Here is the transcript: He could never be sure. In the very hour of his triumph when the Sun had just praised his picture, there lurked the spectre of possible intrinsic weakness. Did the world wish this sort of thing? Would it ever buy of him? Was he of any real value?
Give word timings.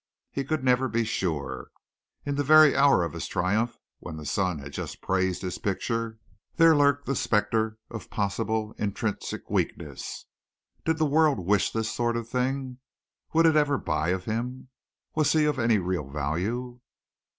He 0.31 0.43
could 0.43 0.63
never 0.63 0.87
be 0.89 1.03
sure. 1.03 1.69
In 2.25 2.33
the 2.33 2.43
very 2.43 2.75
hour 2.75 3.03
of 3.03 3.13
his 3.13 3.27
triumph 3.27 3.77
when 3.99 4.17
the 4.17 4.25
Sun 4.25 4.57
had 4.57 4.73
just 4.73 4.99
praised 4.99 5.43
his 5.43 5.59
picture, 5.59 6.17
there 6.55 6.75
lurked 6.75 7.05
the 7.05 7.15
spectre 7.15 7.77
of 7.91 8.09
possible 8.09 8.73
intrinsic 8.79 9.47
weakness. 9.51 10.25
Did 10.85 10.97
the 10.97 11.05
world 11.05 11.45
wish 11.45 11.69
this 11.69 11.91
sort 11.91 12.17
of 12.17 12.27
thing? 12.27 12.79
Would 13.33 13.45
it 13.45 13.55
ever 13.55 13.77
buy 13.77 14.09
of 14.09 14.25
him? 14.25 14.69
Was 15.13 15.33
he 15.33 15.45
of 15.45 15.59
any 15.59 15.77
real 15.77 16.09
value? 16.09 16.79